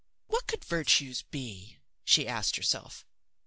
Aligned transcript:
What 0.25 0.47
could 0.47 0.65
virtues 0.65 1.21
be? 1.21 1.77
she 2.05 2.27
asked 2.27 2.55
herself. 2.55 3.05